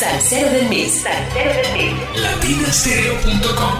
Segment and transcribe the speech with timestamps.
[0.00, 0.92] Salsero del mes.
[1.02, 1.92] Salsero del mes.
[2.22, 3.74] Latinastereo.com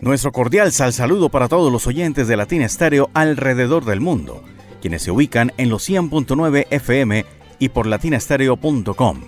[0.00, 4.44] Nuestro cordial sal saludo para todos los oyentes de Latina Estéreo alrededor del mundo,
[4.80, 7.24] quienes se ubican en los 100.9 FM
[7.58, 9.22] y por latinastereo.com.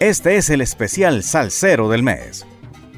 [0.00, 2.48] Este es el especial Salsero del mes.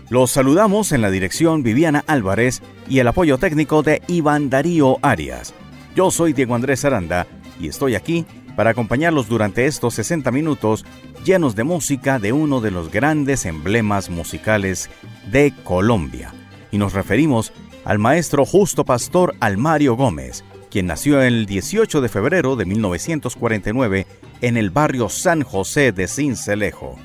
[0.09, 5.53] Los saludamos en la dirección Viviana Álvarez y el apoyo técnico de Iván Darío Arias.
[5.95, 7.27] Yo soy Diego Andrés Aranda
[7.61, 8.25] y estoy aquí
[8.59, 10.85] para acompañarlos durante estos 60 minutos
[11.25, 14.91] llenos de música de uno de los grandes emblemas musicales
[15.31, 16.35] de Colombia.
[16.73, 17.53] Y nos referimos
[17.85, 24.09] al maestro Justo Pastor Almario Gómez, quien nació el 18 de febrero de 1949
[24.41, 26.97] en el barrio San José de Cincelejo,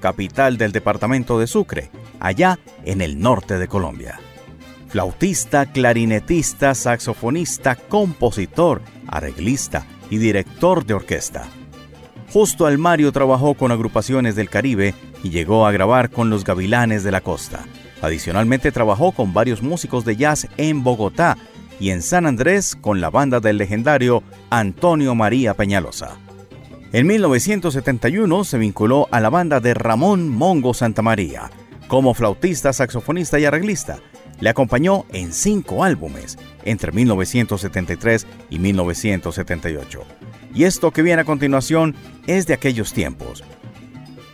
[0.00, 4.18] capital del departamento de Sucre, allá en el norte de Colombia.
[4.88, 11.48] Flautista, clarinetista, saxofonista, compositor, arreglista y director de orquesta.
[12.34, 17.12] Justo Almario trabajó con agrupaciones del Caribe y llegó a grabar con los Gavilanes de
[17.12, 17.64] la Costa.
[18.02, 21.38] Adicionalmente trabajó con varios músicos de jazz en Bogotá
[21.80, 26.18] y en San Andrés con la banda del legendario Antonio María Peñalosa.
[26.92, 31.50] En 1971 se vinculó a la banda de Ramón Mongo Santamaría
[31.92, 33.98] como flautista, saxofonista y arreglista.
[34.42, 40.02] Le acompañó en cinco álbumes entre 1973 y 1978.
[40.52, 41.94] Y esto que viene a continuación
[42.26, 43.44] es de aquellos tiempos.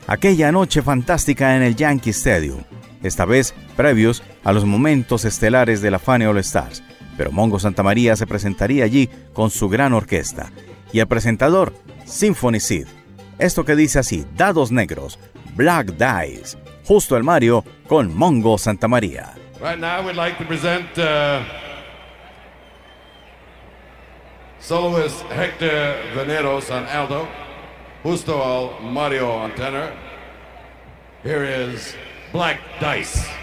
[0.06, 2.62] Aquella noche fantástica en el Yankee Stadium,
[3.02, 6.82] esta vez previos a los momentos estelares de la Fania All Stars,
[7.18, 10.50] pero Mongo Santamaría se presentaría allí con su gran orquesta
[10.90, 11.74] y el presentador
[12.06, 12.86] Symphony Sid.
[13.38, 15.18] Esto que dice así, Dados Negros,
[15.54, 19.37] Black Dice, justo el Mario con Mongo Santamaría.
[19.60, 21.44] Right now we'd like to present uh,
[24.60, 27.26] soloist Hector Veneros on alto,
[28.04, 29.92] justo Mario on tenor.
[31.24, 31.96] Here is
[32.30, 33.37] Black Dice.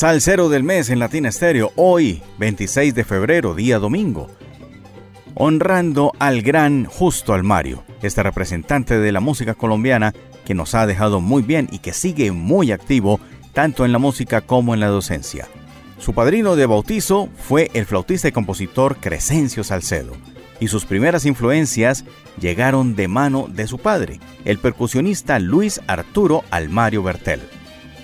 [0.00, 4.30] Salcero del mes en Latina Estéreo, hoy, 26 de febrero, día domingo.
[5.34, 10.14] Honrando al gran Justo Almario, este representante de la música colombiana
[10.46, 13.20] que nos ha dejado muy bien y que sigue muy activo
[13.52, 15.48] tanto en la música como en la docencia.
[15.98, 20.14] Su padrino de bautizo fue el flautista y compositor Crescencio Salcedo,
[20.60, 22.06] y sus primeras influencias
[22.40, 27.42] llegaron de mano de su padre, el percusionista Luis Arturo Almario Bertel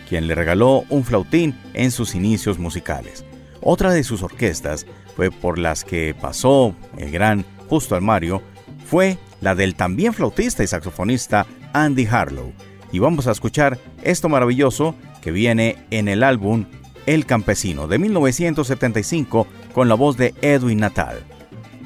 [0.09, 3.25] quien le regaló un flautín en sus inicios musicales.
[3.61, 4.87] Otra de sus orquestas
[5.17, 8.43] fue por las que pasó el gran Justo Almario
[8.87, 12.53] fue la del también flautista y saxofonista Andy Harlow.
[12.93, 16.67] Y vamos a escuchar esto maravilloso que viene en el álbum
[17.07, 21.19] El Campesino de 1975 con la voz de Edwin Natal.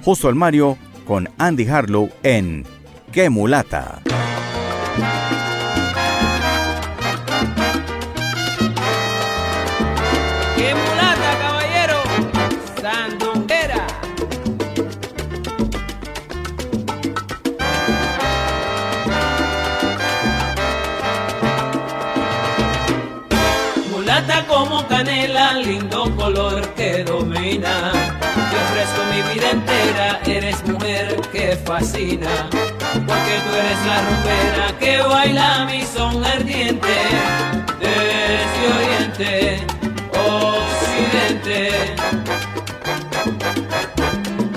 [0.02, 0.76] Justo Almario
[1.06, 2.64] con Andy Harlow en
[3.12, 4.02] ¡Qué mulata!
[31.50, 32.48] Que fascina.
[32.50, 36.96] Porque tú eres la rumbera que baila mi son ardiente.
[37.80, 39.66] Desde oriente,
[40.30, 41.58] occidente.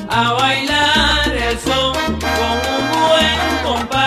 [0.09, 1.93] A bailar el son
[2.37, 4.02] con un buen compás,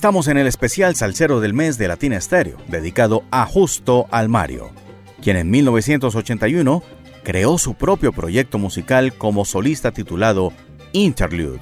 [0.00, 4.70] Estamos en el especial Salsero del Mes de Latina Estéreo, dedicado a Justo al Mario,
[5.20, 6.82] quien en 1981
[7.22, 10.54] creó su propio proyecto musical como solista titulado
[10.92, 11.60] Interlude.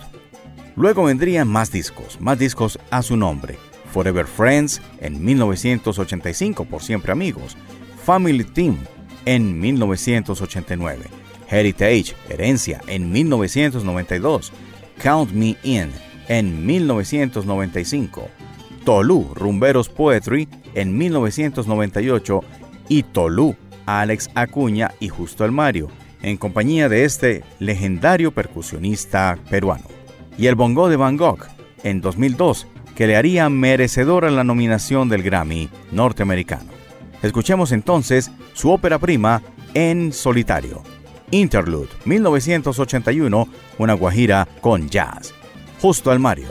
[0.76, 3.58] Luego vendrían más discos, más discos a su nombre.
[3.92, 7.56] Forever Friends en 1985 por Siempre Amigos,
[8.04, 8.78] Family Team
[9.24, 11.06] en 1989,
[11.50, 14.52] Heritage, Herencia en 1992,
[15.02, 15.90] Count Me In
[16.28, 18.28] en 1995,
[18.84, 22.44] Tolu, Rumberos Poetry en 1998
[22.88, 23.56] y Tolu,
[23.86, 25.88] Alex Acuña y Justo el Mario,
[26.22, 29.84] en compañía de este legendario percusionista peruano.
[30.36, 31.46] Y el bongo de Van Gogh
[31.82, 36.70] en 2002, que le haría merecedora la nominación del Grammy norteamericano.
[37.22, 39.42] Escuchemos entonces su ópera prima
[39.74, 40.82] en solitario.
[41.30, 45.34] Interlude 1981, una guajira con jazz
[45.80, 46.48] justo al Mario.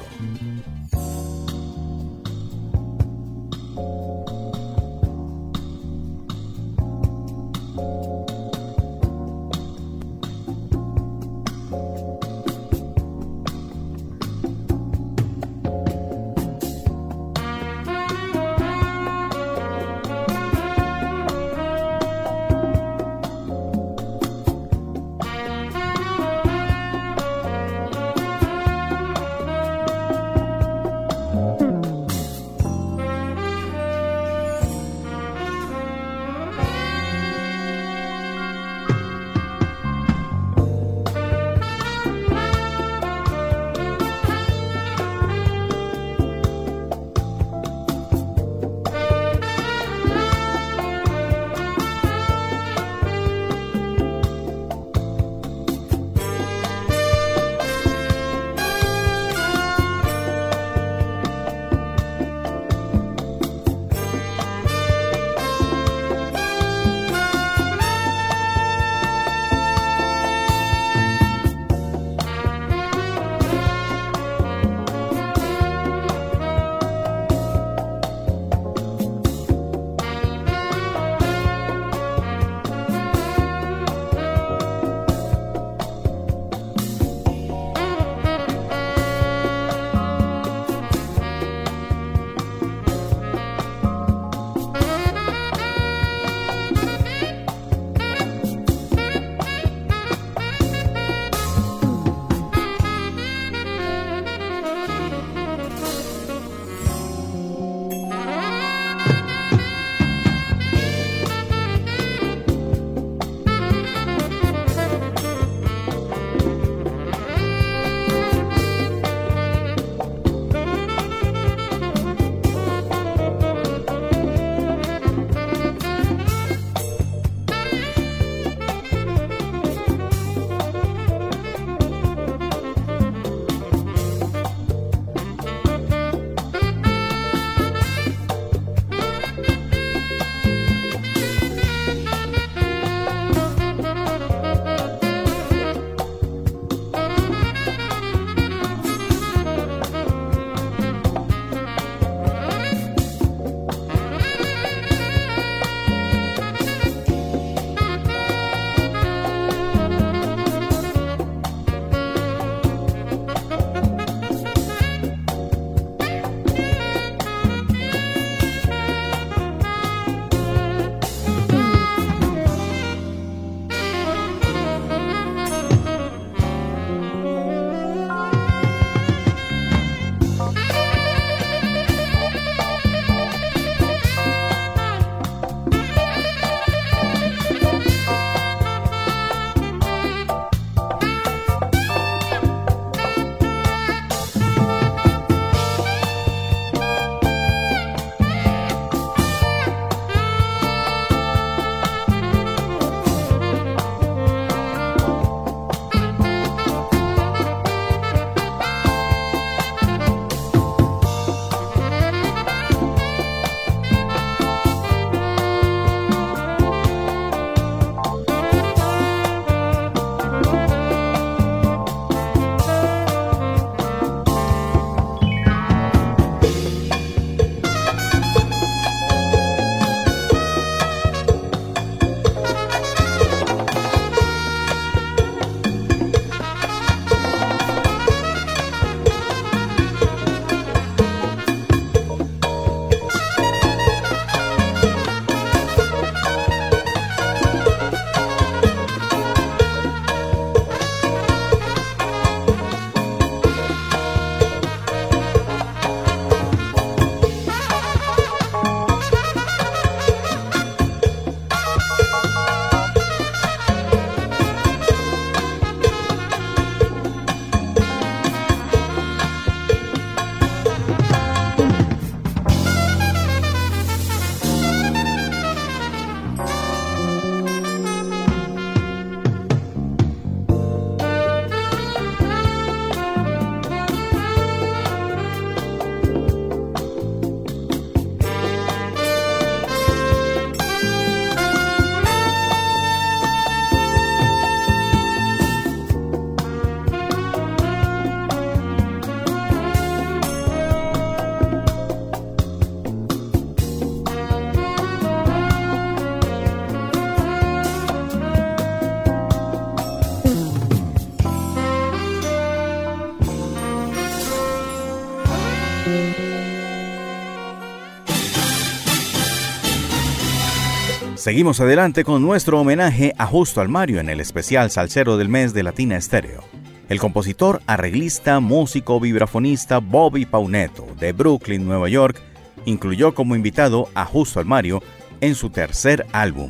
[321.27, 325.53] Seguimos adelante con nuestro homenaje a Justo al Mario en el especial Salsero del Mes
[325.53, 326.41] de Latina Estéreo.
[326.87, 332.21] El compositor, arreglista, músico, vibrafonista Bobby Pauneto, de Brooklyn, Nueva York,
[332.63, 334.81] incluyó como invitado a Justo al Mario
[335.19, 336.49] en su tercer álbum,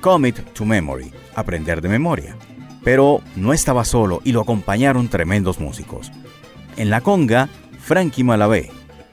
[0.00, 2.34] Commit to Memory, Aprender de Memoria.
[2.82, 6.10] Pero no estaba solo y lo acompañaron tremendos músicos.
[6.76, 8.72] En la conga, Frankie Malavé.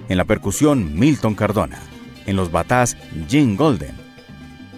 [0.10, 1.78] En la percusión, Milton Cardona.
[2.26, 2.98] En los batás,
[3.30, 4.05] Jim Golden.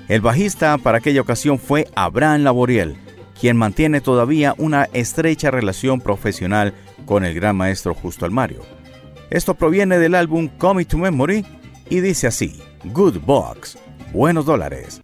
[0.07, 2.95] El bajista para aquella ocasión fue Abraham Laboriel,
[3.39, 6.73] quien mantiene todavía una estrecha relación profesional
[7.05, 8.61] con el gran maestro Justo Almario.
[9.29, 11.45] Esto proviene del álbum Comic to Memory
[11.89, 13.77] y dice así, Good Box,
[14.13, 15.01] buenos dólares.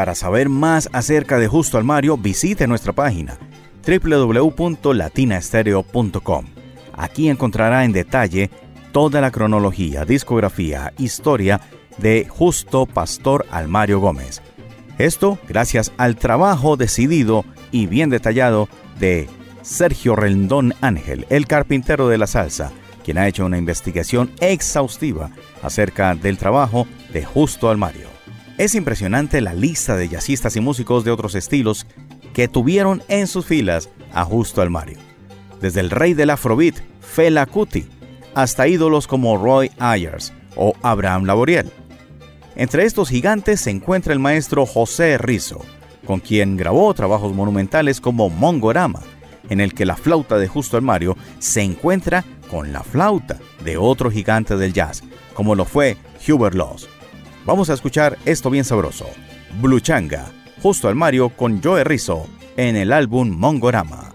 [0.00, 3.36] Para saber más acerca de Justo al Mario, visite nuestra página
[3.86, 6.46] www.latinastereo.com.
[6.94, 8.48] Aquí encontrará en detalle
[8.92, 11.60] toda la cronología, discografía, historia
[11.98, 14.40] de Justo Pastor Almario Gómez.
[14.96, 19.28] Esto gracias al trabajo decidido y bien detallado de
[19.60, 22.72] Sergio Rendón Ángel, el carpintero de la salsa,
[23.04, 25.28] quien ha hecho una investigación exhaustiva
[25.62, 28.09] acerca del trabajo de Justo Almario.
[28.60, 31.86] Es impresionante la lista de jazzistas y músicos de otros estilos
[32.34, 34.98] que tuvieron en sus filas a Justo Almario.
[35.62, 37.86] Desde el rey del afrobeat, Fela Kuti,
[38.34, 41.72] hasta ídolos como Roy Ayers o Abraham Laboriel.
[42.54, 45.64] Entre estos gigantes se encuentra el maestro José Rizzo,
[46.06, 49.00] con quien grabó trabajos monumentales como Mongorama,
[49.48, 53.78] en el que la flauta de Justo el Mario se encuentra con la flauta de
[53.78, 55.96] otro gigante del jazz, como lo fue
[56.28, 56.90] Hubert Laws.
[57.44, 59.06] Vamos a escuchar esto bien sabroso.
[59.60, 60.30] Blue Changa,
[60.62, 62.26] Justo al Mario con Joe Rizzo
[62.56, 64.09] en el álbum Mongorama.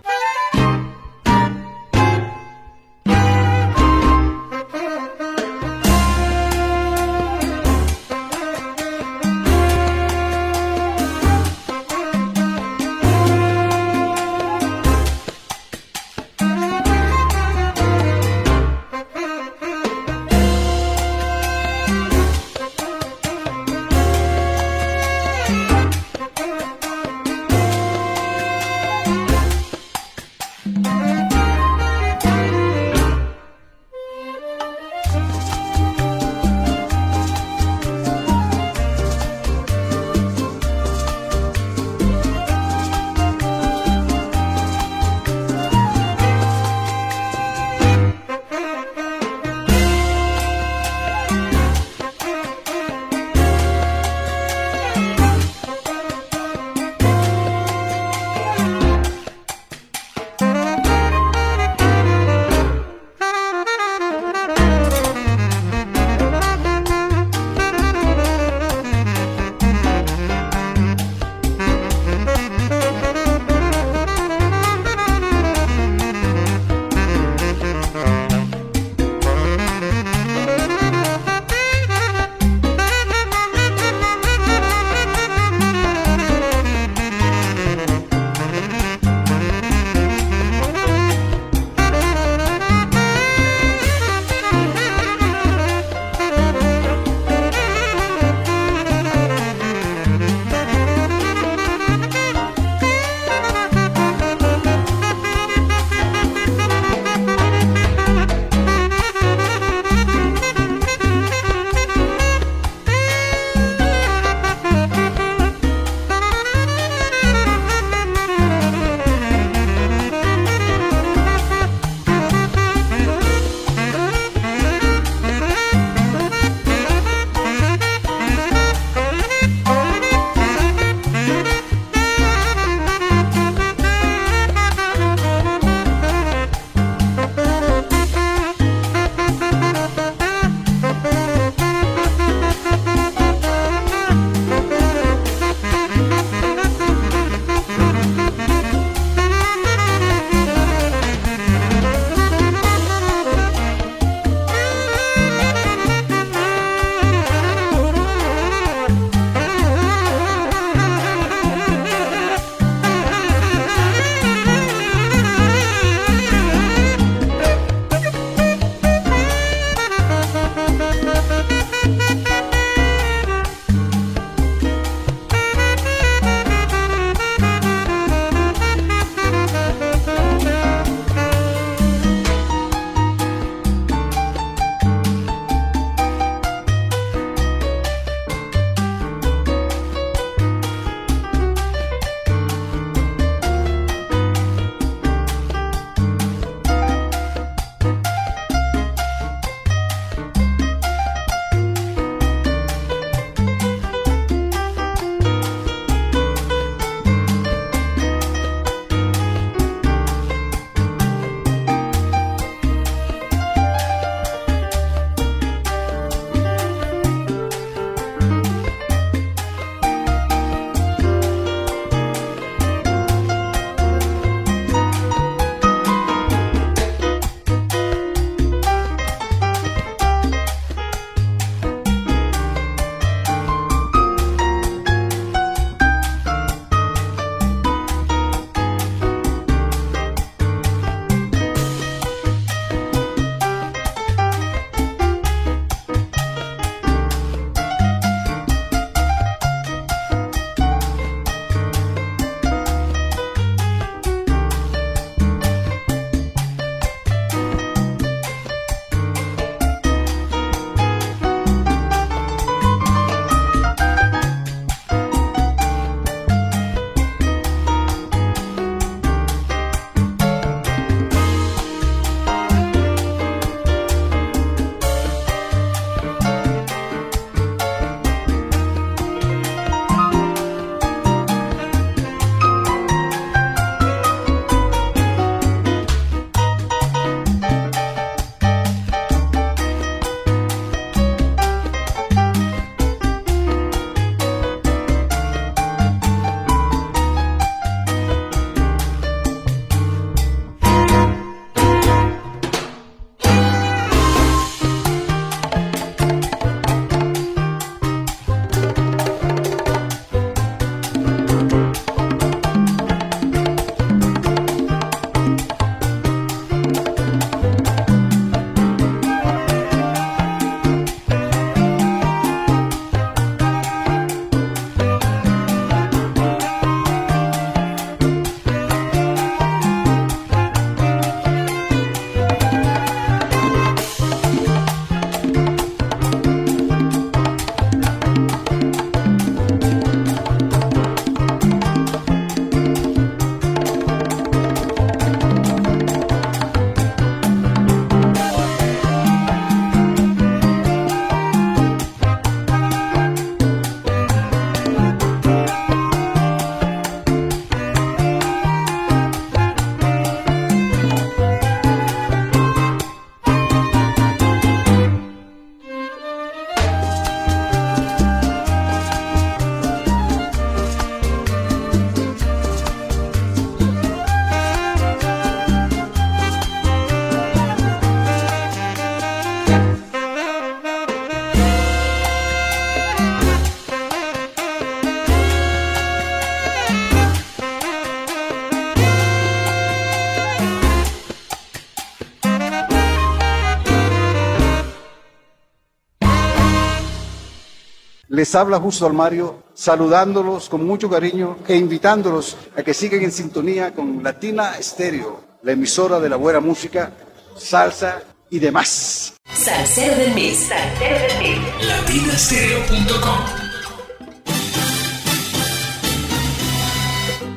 [398.26, 403.72] Les habla Justo Mario, saludándolos con mucho cariño e invitándolos a que sigan en sintonía
[403.72, 406.92] con Latina Estéreo, la emisora de la buena música,
[407.38, 409.14] salsa y demás.
[409.32, 411.68] Salsero del mes, salsero del mes.
[411.68, 413.20] Latinastereo.com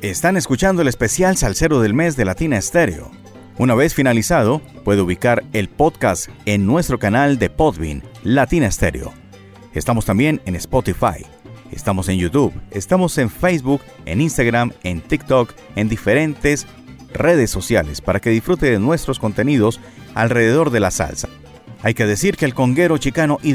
[0.00, 3.10] Están escuchando el especial Salsero del mes de Latina Estéreo.
[3.58, 9.27] Una vez finalizado, puede ubicar el podcast en nuestro canal de Podbean, Latina Estéreo.
[9.78, 11.24] Estamos también en Spotify.
[11.70, 16.66] Estamos en YouTube, estamos en Facebook, en Instagram, en TikTok, en diferentes
[17.12, 19.78] redes sociales para que disfrute de nuestros contenidos
[20.14, 21.28] alrededor de la salsa.
[21.82, 23.54] Hay que decir que el conguero chicano y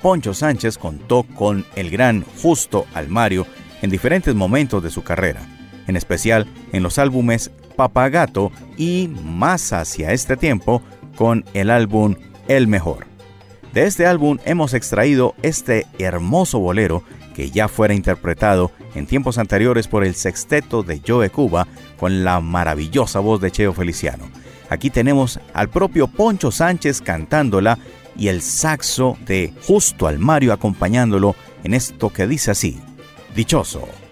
[0.00, 3.46] Poncho Sánchez contó con el gran Justo Almario
[3.82, 5.42] en diferentes momentos de su carrera,
[5.86, 10.82] en especial en los álbumes Papagato y más hacia este tiempo
[11.14, 12.14] con el álbum
[12.48, 13.07] El Mejor.
[13.72, 17.02] De este álbum hemos extraído este hermoso bolero
[17.34, 22.40] que ya fuera interpretado en tiempos anteriores por el sexteto de Joe Cuba con la
[22.40, 24.24] maravillosa voz de Cheo Feliciano.
[24.70, 27.78] Aquí tenemos al propio Poncho Sánchez cantándola
[28.16, 32.80] y el saxo de Justo Almario acompañándolo en esto que dice así,
[33.34, 34.07] Dichoso.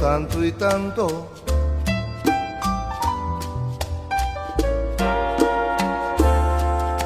[0.00, 1.28] Tanto y tanto.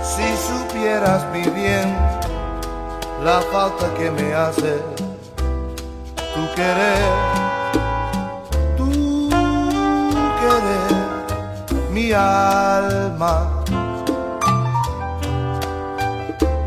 [0.03, 1.95] Si supieras mi bien,
[3.25, 4.81] la falta que me hace
[6.35, 7.13] tu querer,
[8.77, 9.29] tu
[10.41, 13.63] querer, mi alma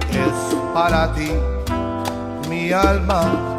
[0.09, 1.31] es para ti,
[2.49, 3.52] mi alma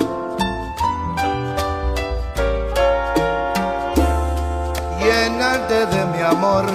[5.68, 6.66] de mi amor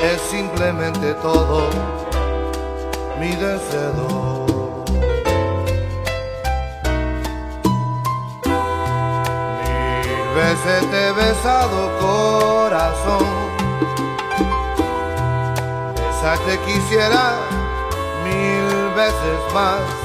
[0.00, 1.68] es simplemente todo
[3.20, 4.84] mi deseo.
[9.62, 13.26] Mil veces te he besado corazón,
[15.94, 17.36] besarte quisiera
[18.24, 20.03] mil veces más.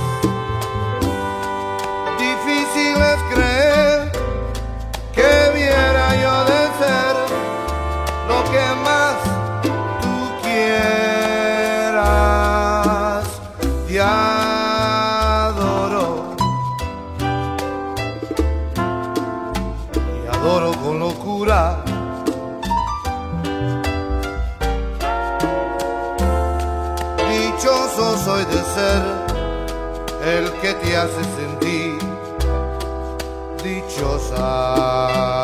[34.10, 35.39] Dios.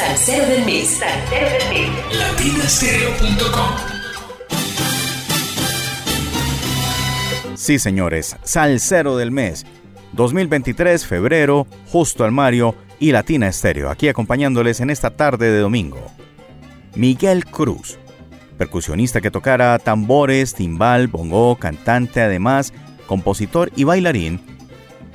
[0.00, 1.00] Del mes.
[7.54, 9.66] Sí, señores, Salcero del mes.
[10.12, 16.00] 2023, febrero, justo al Mario y Latina Estéreo, aquí acompañándoles en esta tarde de domingo.
[16.94, 17.98] Miguel Cruz,
[18.56, 22.72] percusionista que tocara tambores, timbal, bongo, cantante, además,
[23.06, 24.40] compositor y bailarín,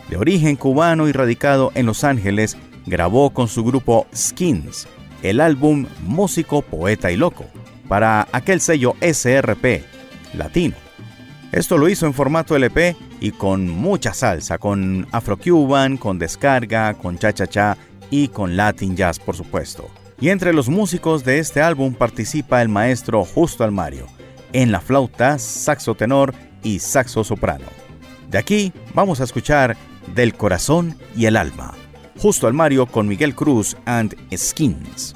[0.09, 2.55] de origen cubano y radicado en Los Ángeles,
[2.85, 4.87] grabó con su grupo Skins
[5.29, 7.45] el álbum Músico, Poeta y Loco
[7.87, 9.83] para aquel sello SRP
[10.33, 10.75] latino.
[11.51, 17.17] Esto lo hizo en formato LP y con mucha salsa, con Afro-Cuban, con descarga, con
[17.17, 17.77] cha-cha-cha
[18.11, 19.87] y con Latin Jazz, por supuesto.
[20.19, 24.07] Y entre los músicos de este álbum participa el maestro Justo Almario,
[24.53, 27.65] en la flauta, saxo tenor y saxo soprano.
[28.29, 29.77] De aquí vamos a escuchar
[30.13, 31.73] Del corazón y el alma
[32.17, 35.15] justo al Mario con Miguel Cruz and Skins.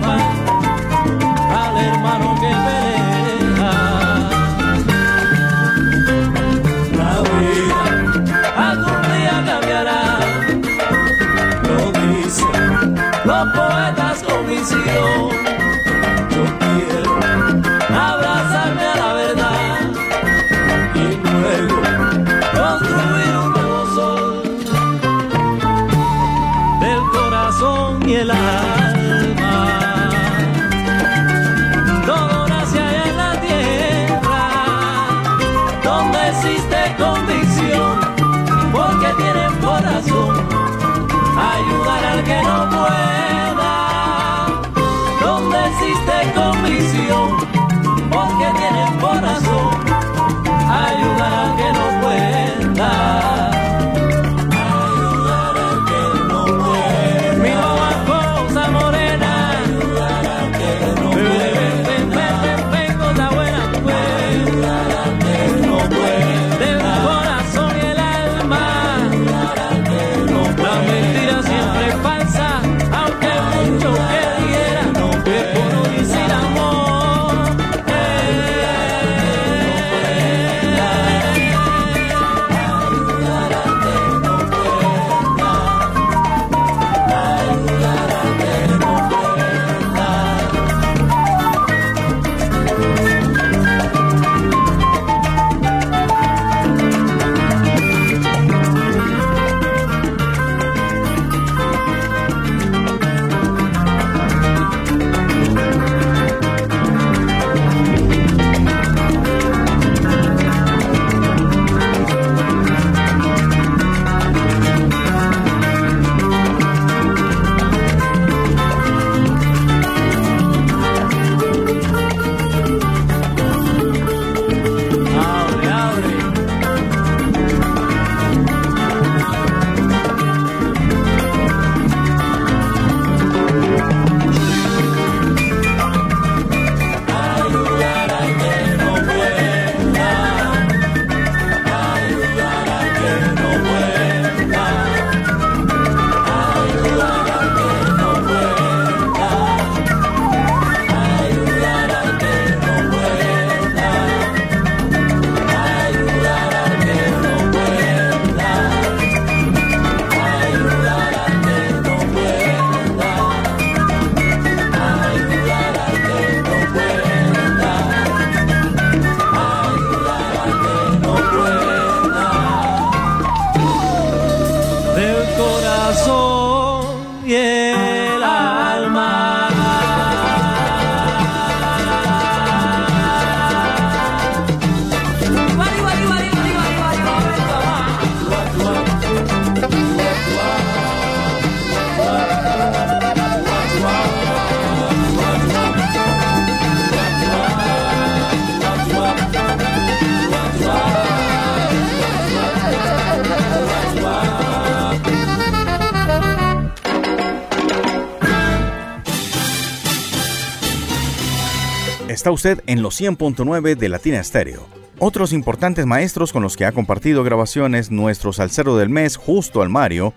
[212.21, 214.67] Está usted en los 100.9 de Latina Estéreo.
[214.99, 219.69] Otros importantes maestros con los que ha compartido grabaciones nuestro salsero del mes, Justo al
[219.69, 220.13] Mario,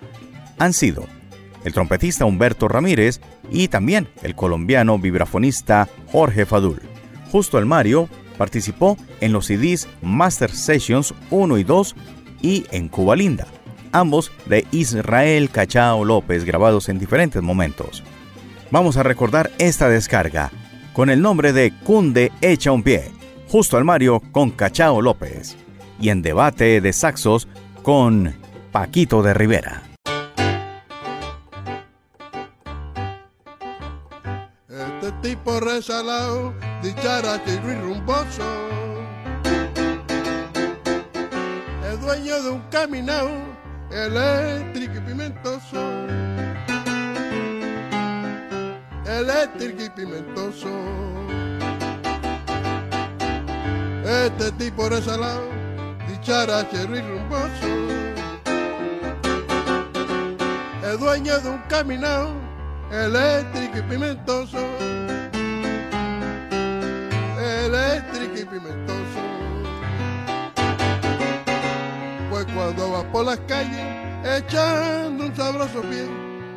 [0.58, 1.06] han sido
[1.64, 6.82] el trompetista Humberto Ramírez y también el colombiano vibrafonista Jorge Fadul.
[7.32, 11.96] Justo al Mario participó en los CDs Master Sessions 1 y 2
[12.42, 13.46] y en Cuba Linda,
[13.92, 18.04] ambos de Israel Cachao López grabados en diferentes momentos.
[18.70, 20.50] Vamos a recordar esta descarga
[20.94, 23.10] con el nombre de Cunde Echa un Pie,
[23.48, 25.56] justo al Mario con Cachao López,
[26.00, 27.48] y en debate de saxos
[27.82, 28.34] con
[28.72, 29.82] Paquito de Rivera.
[34.68, 38.68] Este tipo resalado, dicharacho y rumboso,
[41.92, 43.30] es dueño de un caminado
[43.90, 46.33] eléctrico y pimentoso
[49.06, 50.68] eléctrico y pimentoso.
[54.04, 55.48] Este tipo resalado,
[56.08, 57.68] dicharachero y rumboso,
[60.86, 62.32] es dueño de un caminado
[62.90, 64.58] eléctrico y pimentoso.
[67.64, 69.20] Eléctrico y pimentoso.
[72.30, 73.86] Pues cuando va por las calles
[74.24, 76.06] echando un sabroso pie,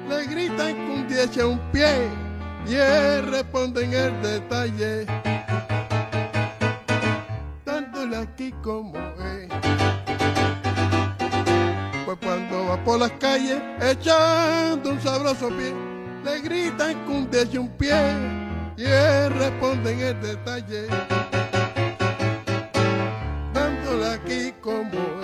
[0.10, 2.27] le gritan que un día echa un pie
[2.68, 5.06] y él responde en el detalle,
[7.66, 9.48] dándole aquí como es.
[12.06, 15.74] Pues cuando va por las calles echando un sabroso pie,
[16.26, 17.96] le gritan que un un pie
[18.76, 20.88] y él responde en el detalle,
[23.54, 25.17] dándole aquí como es.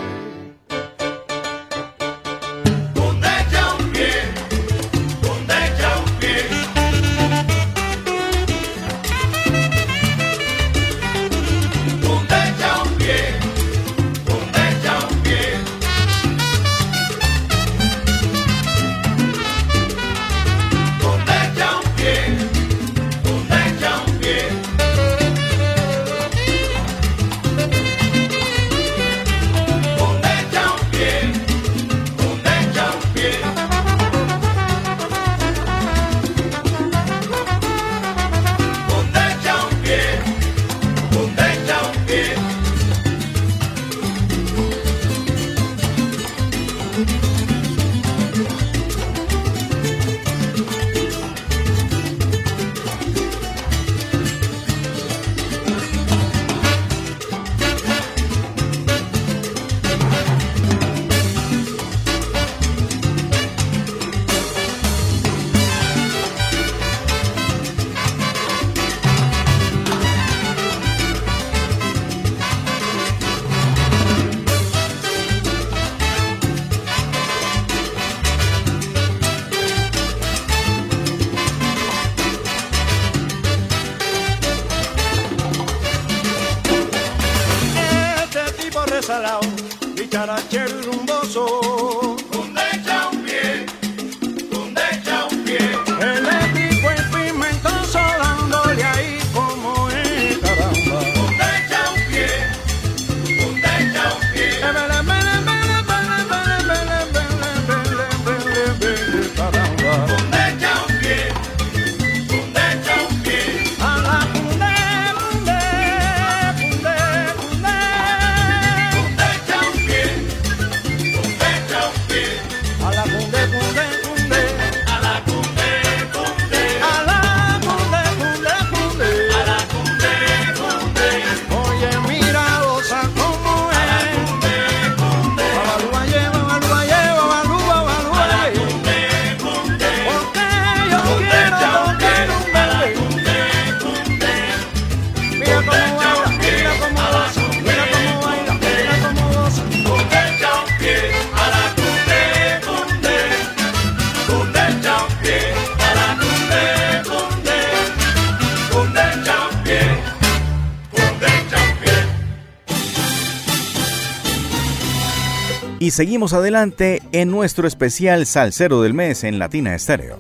[165.94, 170.18] Seguimos adelante en nuestro especial Salsero del Mes en Latina Estéreo.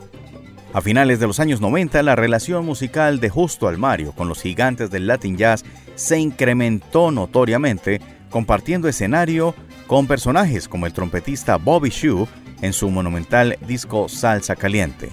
[0.71, 4.91] A finales de los años 90, la relación musical de Justo Almario con los gigantes
[4.91, 5.65] del Latin Jazz
[5.95, 9.55] se incrementó notoriamente, compartiendo escenario
[9.87, 12.27] con personajes como el trompetista Bobby Shue
[12.61, 15.09] en su monumental disco Salsa Caliente.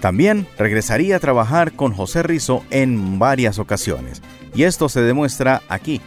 [0.00, 4.20] También regresaría a trabajar con José Rizo en varias ocasiones,
[4.52, 6.00] y esto se demuestra aquí,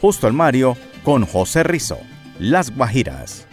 [0.00, 1.98] Justo Almario con José Rizo,
[2.42, 3.46] Las Guajiras.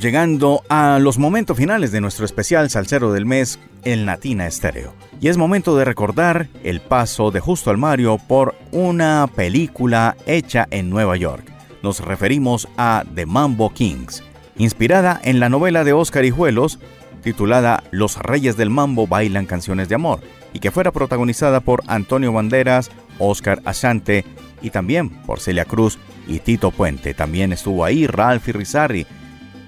[0.00, 4.92] Llegando a los momentos finales de nuestro especial Salcero del Mes en Latina Estéreo.
[5.20, 10.66] Y es momento de recordar el paso de Justo al Mario por una película hecha
[10.70, 11.44] en Nueva York.
[11.82, 14.22] Nos referimos a The Mambo Kings,
[14.56, 16.78] inspirada en la novela de Oscar Hijuelos
[17.24, 20.20] titulada Los Reyes del Mambo bailan canciones de amor,
[20.52, 24.24] y que fuera protagonizada por Antonio Banderas, Oscar Asante
[24.62, 27.14] y también por Celia Cruz y Tito Puente.
[27.14, 29.06] También estuvo ahí Ralph Rizarri,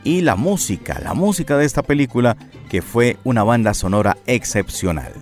[0.07, 2.37] y la música, la música de esta película
[2.69, 5.13] que fue una banda sonora excepcional.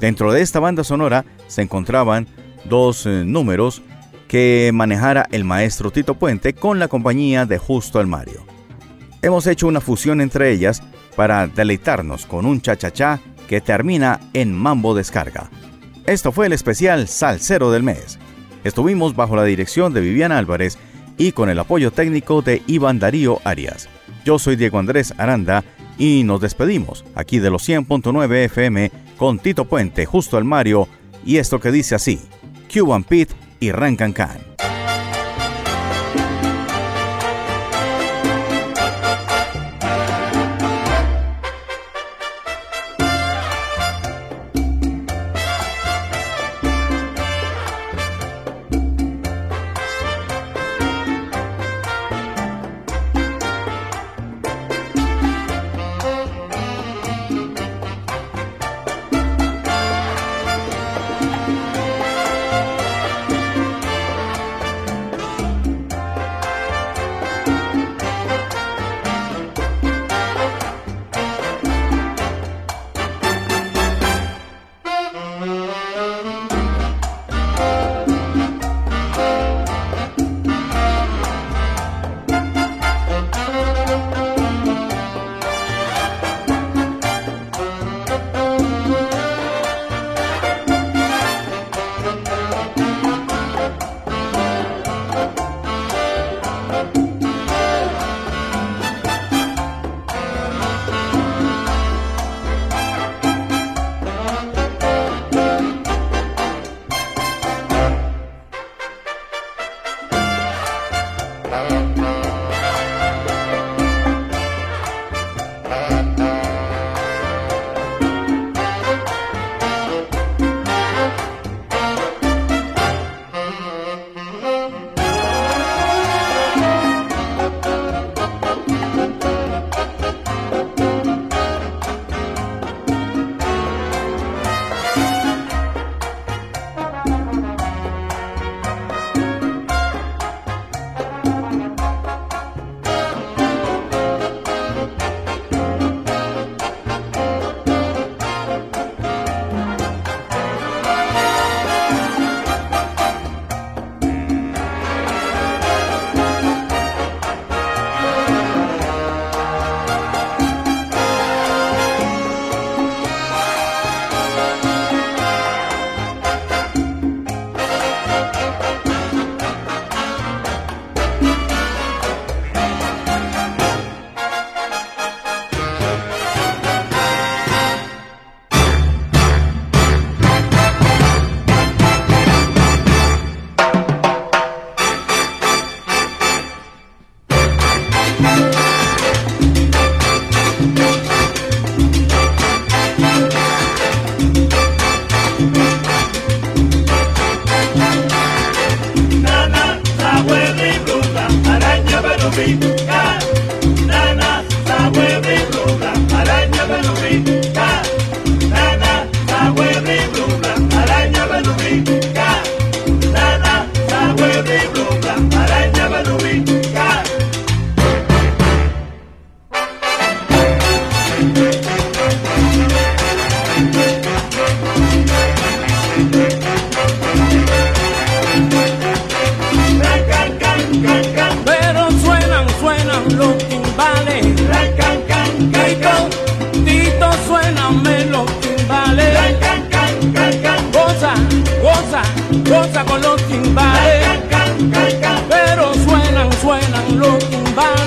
[0.00, 2.28] Dentro de esta banda sonora se encontraban
[2.66, 3.80] dos eh, números
[4.28, 8.44] que manejara el maestro Tito Puente con la compañía de Justo el Mario.
[9.22, 10.82] Hemos hecho una fusión entre ellas
[11.16, 15.48] para deleitarnos con un cha-cha-cha que termina en mambo descarga.
[16.04, 18.18] Esto fue el especial Salcero del mes.
[18.62, 20.76] Estuvimos bajo la dirección de Viviana Álvarez
[21.16, 23.88] y con el apoyo técnico de Iván Darío Arias.
[24.24, 25.64] Yo soy Diego Andrés Aranda
[25.98, 30.88] y nos despedimos aquí de los 100.9 FM con Tito Puente, justo al Mario,
[31.24, 32.20] y esto que dice así,
[32.72, 34.51] Cuban Pete y Rancan Can.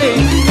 [0.06, 0.45] day.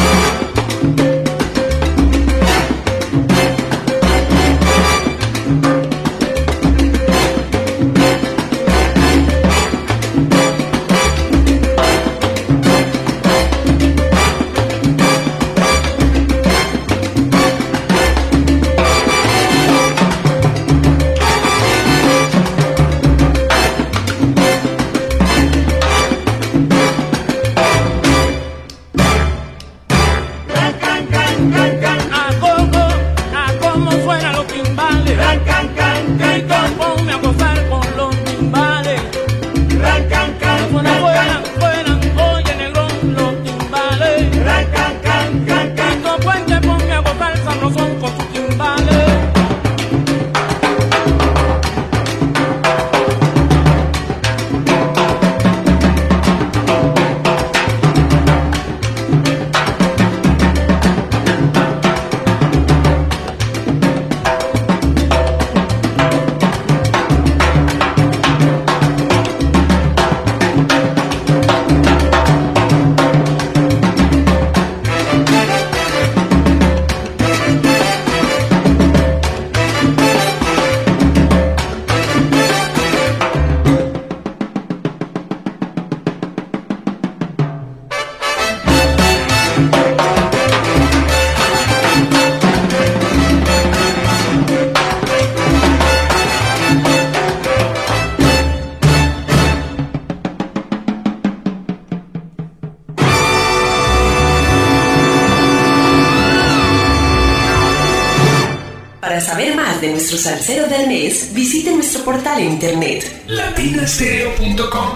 [110.14, 114.93] Nuestro salsero del mes, visite nuestro portal en internet latinastereo.com.